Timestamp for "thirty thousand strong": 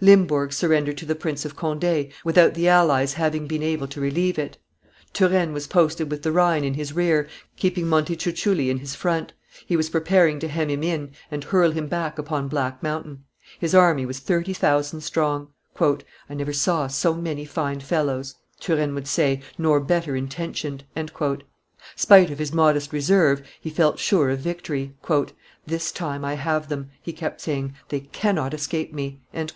14.20-15.48